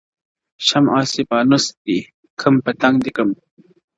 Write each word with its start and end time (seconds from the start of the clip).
شمع 0.67 1.01
سې 1.11 1.21
پانوس 1.29 1.65
دي 1.85 1.99
کم 2.41 2.55
پتنګ 2.65 2.95
دي 3.03 3.11
کم، 3.17 3.29